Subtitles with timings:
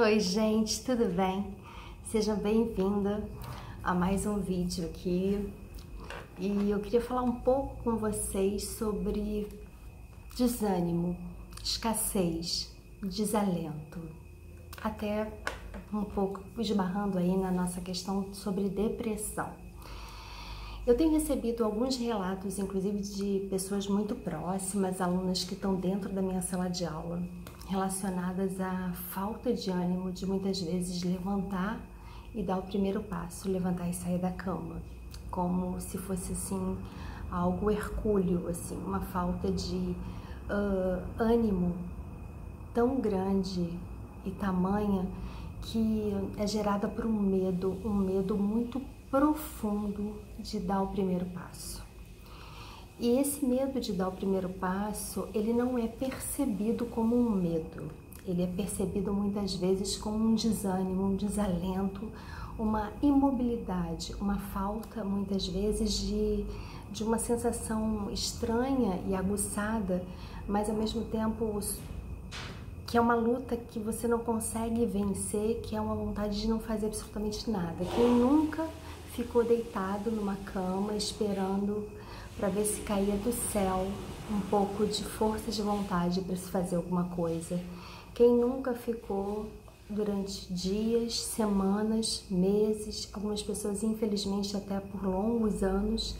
[0.00, 1.56] Oi, gente, tudo bem?
[2.04, 3.28] Seja bem-vinda
[3.82, 5.52] a mais um vídeo aqui.
[6.38, 9.48] E eu queria falar um pouco com vocês sobre
[10.36, 11.16] desânimo,
[11.64, 12.72] escassez,
[13.02, 13.98] desalento.
[14.80, 15.32] Até
[15.92, 19.52] um pouco esbarrando aí na nossa questão sobre depressão.
[20.88, 26.22] Eu tenho recebido alguns relatos, inclusive de pessoas muito próximas, alunas que estão dentro da
[26.22, 27.22] minha sala de aula,
[27.68, 31.78] relacionadas à falta de ânimo de muitas vezes levantar
[32.34, 34.76] e dar o primeiro passo, levantar e sair da cama,
[35.30, 36.78] como se fosse assim
[37.30, 39.94] algo hercúleo, assim, uma falta de
[40.48, 41.76] uh, ânimo
[42.72, 43.78] tão grande
[44.24, 45.06] e tamanha
[45.60, 48.80] que é gerada por um medo, um medo muito
[49.10, 51.82] profundo de dar o primeiro passo.
[53.00, 57.90] E esse medo de dar o primeiro passo, ele não é percebido como um medo.
[58.26, 62.08] Ele é percebido muitas vezes como um desânimo, um desalento,
[62.58, 66.44] uma imobilidade, uma falta muitas vezes de,
[66.90, 70.02] de uma sensação estranha e aguçada,
[70.46, 71.60] mas ao mesmo tempo
[72.84, 76.58] que é uma luta que você não consegue vencer, que é uma vontade de não
[76.58, 77.84] fazer absolutamente nada.
[77.94, 78.66] Quem nunca
[79.18, 81.88] ficou deitado numa cama esperando
[82.36, 83.88] para ver se caía do céu
[84.30, 87.60] um pouco de força de vontade para se fazer alguma coisa.
[88.14, 89.46] Quem nunca ficou
[89.90, 96.14] durante dias, semanas, meses, algumas pessoas infelizmente até por longos anos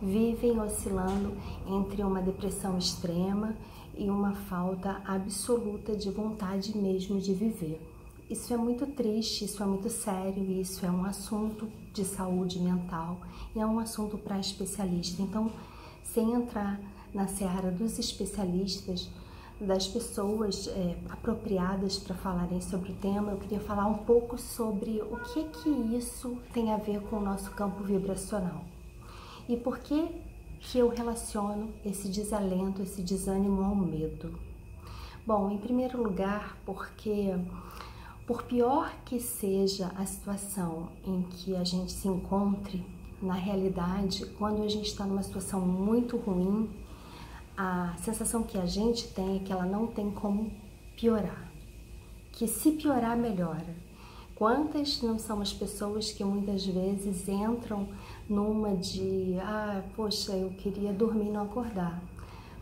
[0.00, 1.32] vivem oscilando
[1.66, 3.56] entre uma depressão extrema
[3.96, 7.80] e uma falta absoluta de vontade mesmo de viver.
[8.28, 13.20] Isso é muito triste, isso é muito sério, isso é um assunto de saúde mental
[13.54, 15.20] e é um assunto para especialista.
[15.20, 15.52] Então,
[16.02, 16.80] sem entrar
[17.12, 19.10] na seara dos especialistas,
[19.60, 25.00] das pessoas é, apropriadas para falarem sobre o tema, eu queria falar um pouco sobre
[25.02, 28.64] o que que isso tem a ver com o nosso campo vibracional
[29.48, 30.08] e por que
[30.60, 34.38] que eu relaciono esse desalento, esse desânimo ao medo.
[35.26, 37.34] Bom, em primeiro lugar, porque
[38.26, 42.84] por pior que seja a situação em que a gente se encontre,
[43.20, 46.70] na realidade, quando a gente está numa situação muito ruim,
[47.56, 50.50] a sensação que a gente tem é que ela não tem como
[50.96, 51.50] piorar.
[52.32, 53.76] Que se piorar, melhora.
[54.34, 57.88] Quantas não são as pessoas que muitas vezes entram
[58.28, 62.02] numa de, ah, poxa, eu queria dormir e não acordar,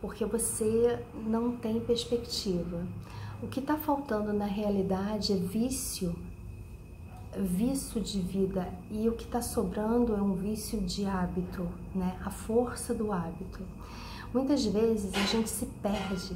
[0.00, 2.86] porque você não tem perspectiva.
[3.42, 6.16] O que está faltando na realidade é vício,
[7.36, 12.16] vício de vida, e o que está sobrando é um vício de hábito, né?
[12.24, 13.60] A força do hábito.
[14.32, 16.34] Muitas vezes a gente se perde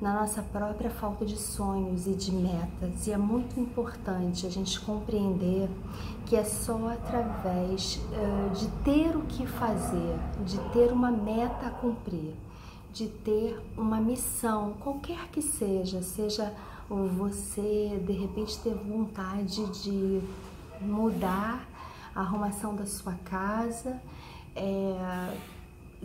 [0.00, 4.78] na nossa própria falta de sonhos e de metas, e é muito importante a gente
[4.80, 5.68] compreender
[6.26, 11.70] que é só através uh, de ter o que fazer, de ter uma meta a
[11.70, 12.34] cumprir,
[12.96, 16.54] de ter uma missão, qualquer que seja, seja
[16.88, 20.22] você de repente ter vontade de
[20.80, 21.68] mudar
[22.14, 24.00] a arrumação da sua casa,
[24.54, 25.36] é,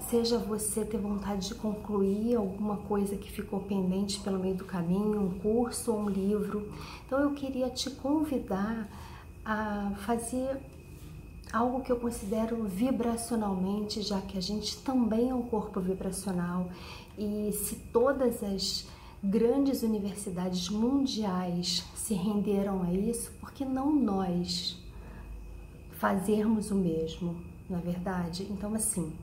[0.09, 5.21] seja você ter vontade de concluir alguma coisa que ficou pendente pelo meio do caminho,
[5.21, 6.69] um curso ou um livro.
[7.05, 8.89] Então eu queria te convidar
[9.45, 10.57] a fazer
[11.51, 16.69] algo que eu considero vibracionalmente, já que a gente também é um corpo vibracional
[17.17, 18.87] e se todas as
[19.23, 24.77] grandes universidades mundiais se renderam a isso, por que não nós
[25.91, 27.35] fazermos o mesmo,
[27.69, 28.47] na é verdade?
[28.49, 29.13] Então, assim,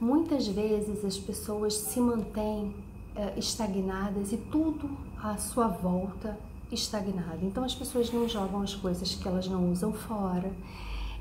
[0.00, 2.74] muitas vezes as pessoas se mantêm
[3.14, 4.90] é, estagnadas e tudo
[5.22, 6.38] à sua volta
[6.72, 7.44] estagnado.
[7.44, 10.50] Então, as pessoas não jogam as coisas que elas não usam fora,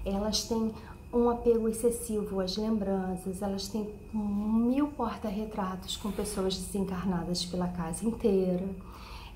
[0.05, 0.71] elas têm
[1.11, 8.67] um apego excessivo às lembranças, elas têm mil porta-retratos com pessoas desencarnadas pela casa inteira,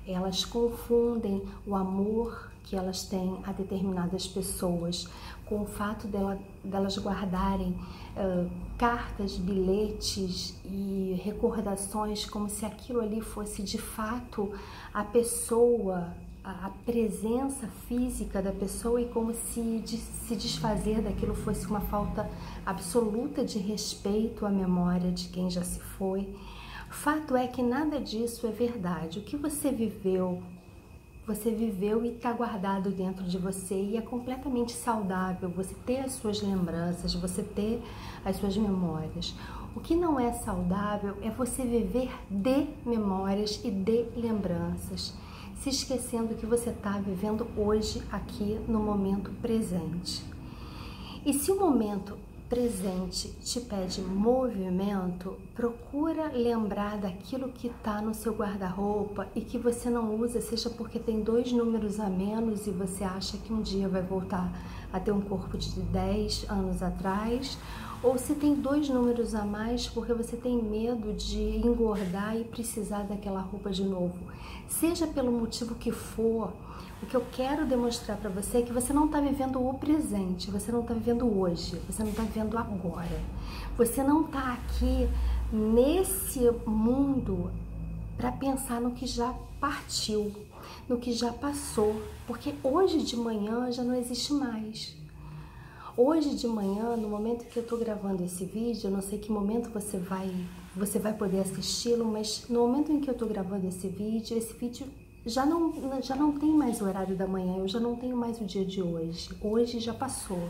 [0.06, 5.08] elas confundem o amor que elas têm a determinadas pessoas
[5.46, 7.70] com o fato dela, delas guardarem
[8.16, 14.52] uh, cartas, bilhetes e recordações como se aquilo ali fosse de fato
[14.94, 16.14] a pessoa
[16.62, 19.82] a presença física da pessoa e como se
[20.26, 22.28] se desfazer daquilo fosse uma falta
[22.64, 26.28] absoluta de respeito à memória de quem já se foi.
[26.88, 29.20] Fato é que nada disso é verdade.
[29.20, 30.42] O que você viveu,
[31.26, 36.12] você viveu e está guardado dentro de você e é completamente saudável você ter as
[36.12, 37.82] suas lembranças, você ter
[38.24, 39.34] as suas memórias.
[39.74, 45.14] O que não é saudável é você viver de memórias e de lembranças
[45.60, 50.24] se esquecendo que você está vivendo hoje, aqui no momento presente.
[51.24, 52.16] E se o momento
[52.50, 59.88] presente te pede movimento, procura lembrar daquilo que está no seu guarda-roupa e que você
[59.88, 63.88] não usa, seja porque tem dois números a menos e você acha que um dia
[63.88, 64.52] vai voltar
[64.92, 67.56] a ter um corpo de 10 anos atrás,
[68.02, 73.04] ou se tem dois números a mais porque você tem medo de engordar e precisar
[73.04, 74.18] daquela roupa de novo.
[74.66, 76.52] Seja pelo motivo que for,
[77.02, 80.50] o que eu quero demonstrar para você é que você não está vivendo o presente,
[80.50, 83.20] você não está vivendo hoje, você não está vivendo agora.
[83.76, 85.08] Você não está aqui
[85.50, 87.50] nesse mundo
[88.16, 90.30] para pensar no que já partiu,
[90.86, 94.94] no que já passou, porque hoje de manhã já não existe mais.
[95.96, 99.32] Hoje de manhã, no momento que eu estou gravando esse vídeo, eu não sei que
[99.32, 100.30] momento você vai
[100.76, 104.52] você vai poder assisti-lo, mas no momento em que eu estou gravando esse vídeo, esse
[104.52, 104.86] vídeo
[105.24, 105.72] já não,
[106.02, 108.64] já não tem mais o horário da manhã, eu já não tenho mais o dia
[108.64, 109.30] de hoje.
[109.40, 110.48] Hoje já passou.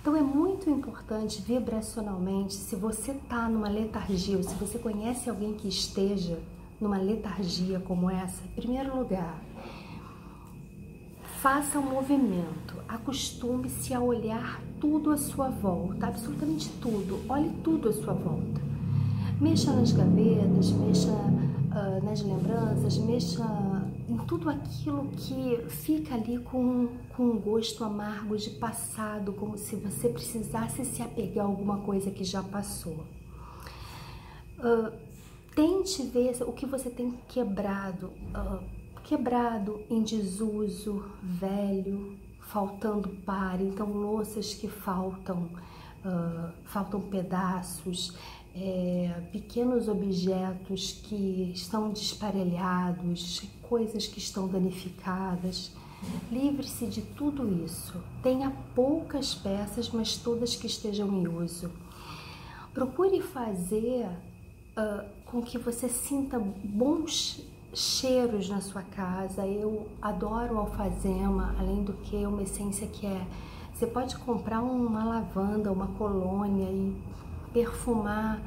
[0.00, 5.54] Então é muito importante vibracionalmente, se você está numa letargia, ou se você conhece alguém
[5.54, 6.38] que esteja
[6.80, 9.40] numa letargia como essa, em primeiro lugar,
[11.40, 17.92] faça um movimento, acostume-se a olhar tudo à sua volta, absolutamente tudo, olhe tudo à
[17.92, 18.60] sua volta.
[19.40, 23.44] Mexa nas gavetas, mexa uh, nas lembranças, mexa
[24.12, 29.74] em tudo aquilo que fica ali com, com um gosto amargo de passado, como se
[29.76, 33.06] você precisasse se apegar a alguma coisa que já passou.
[34.58, 34.92] Uh,
[35.54, 38.62] tente ver o que você tem quebrado, uh,
[39.02, 45.48] quebrado em desuso, velho, faltando par, então louças que faltam,
[46.04, 48.14] uh, faltam pedaços,
[48.54, 55.70] é, pequenos objetos que estão desparelhados, coisas que estão danificadas.
[56.30, 57.94] Livre-se de tudo isso.
[58.22, 61.70] Tenha poucas peças, mas todas que estejam em uso.
[62.74, 67.40] Procure fazer uh, com que você sinta bons
[67.72, 69.46] cheiros na sua casa.
[69.46, 73.26] Eu adoro alfazema, além do que uma essência que é.
[73.72, 76.96] Você pode comprar uma lavanda, uma colônia e
[77.52, 78.40] perfumar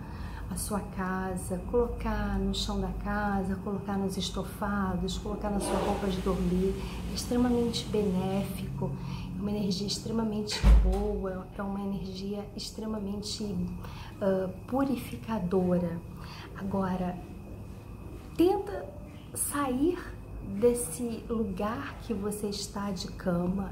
[0.49, 6.07] a sua casa, colocar no chão da casa, colocar nos estofados, colocar na sua roupa
[6.07, 6.75] de dormir,
[7.11, 8.91] é extremamente benéfico,
[9.37, 15.99] é uma energia extremamente boa, é uma energia extremamente uh, purificadora.
[16.57, 17.17] Agora,
[18.37, 18.85] tenta
[19.33, 19.97] sair
[20.59, 23.71] desse lugar que você está de cama,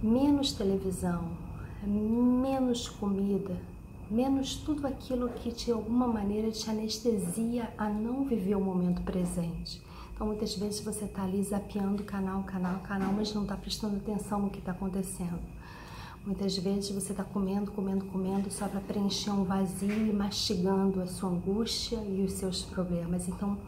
[0.00, 1.28] menos televisão,
[1.84, 3.56] menos comida,
[4.12, 9.82] menos tudo aquilo que de alguma maneira te anestesia a não viver o momento presente.
[10.14, 14.40] Então muitas vezes você está ali zapeando canal, canal, canal, mas não está prestando atenção
[14.40, 15.40] no que está acontecendo.
[16.24, 21.06] Muitas vezes você está comendo, comendo, comendo só para preencher um vazio e mastigando a
[21.06, 23.26] sua angústia e os seus problemas.
[23.28, 23.58] Então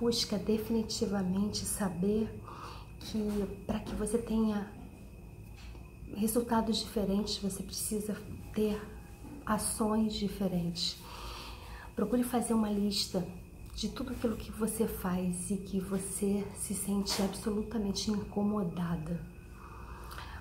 [0.00, 2.28] busca definitivamente saber
[2.98, 4.66] que para que você tenha
[6.16, 8.16] resultados diferentes, você precisa
[8.54, 8.80] ter
[9.46, 10.96] ações diferentes.
[11.94, 13.24] Procure fazer uma lista
[13.74, 19.20] de tudo aquilo que você faz e que você se sente absolutamente incomodada.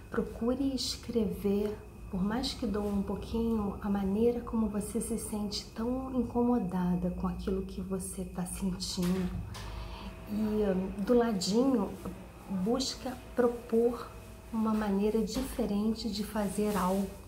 [0.09, 1.75] Procure escrever,
[2.11, 7.27] por mais que doa um pouquinho, a maneira como você se sente tão incomodada com
[7.27, 9.29] aquilo que você está sentindo.
[10.29, 11.91] E hum, do ladinho,
[12.63, 14.07] busca propor
[14.51, 17.22] uma maneira diferente de fazer algo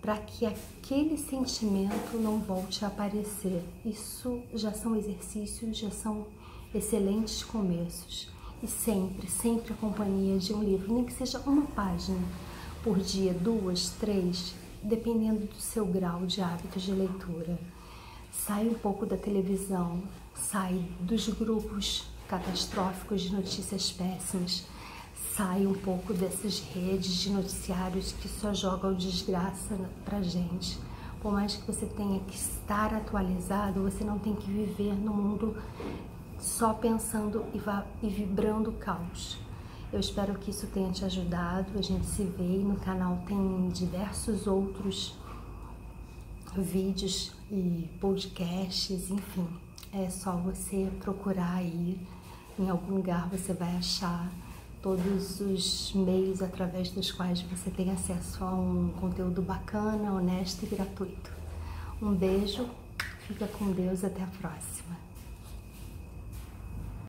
[0.00, 3.62] para que aquele sentimento não volte a aparecer.
[3.84, 6.26] Isso já são exercícios, já são
[6.74, 8.30] excelentes começos.
[8.62, 12.20] E sempre, sempre a companhia de um livro, nem que seja uma página
[12.82, 17.58] por dia, duas, três, dependendo do seu grau de hábito de leitura.
[18.32, 20.02] Sai um pouco da televisão,
[20.34, 24.64] sai dos grupos catastróficos de notícias péssimas
[25.38, 30.76] sai um pouco dessas redes de noticiários que só jogam desgraça pra gente.
[31.22, 35.56] Por mais que você tenha que estar atualizado, você não tem que viver no mundo
[36.40, 39.38] só pensando e, e vibrando caos.
[39.92, 41.78] Eu espero que isso tenha te ajudado.
[41.78, 45.14] A gente se vê no canal tem diversos outros
[46.56, 49.46] vídeos e podcasts, enfim.
[49.92, 51.96] É só você procurar aí,
[52.58, 54.28] em algum lugar você vai achar
[54.82, 60.66] todos os meios através dos quais você tem acesso a um conteúdo bacana, honesto e
[60.66, 61.30] gratuito.
[62.00, 62.68] Um beijo,
[63.26, 65.07] fica com Deus, até a próxima.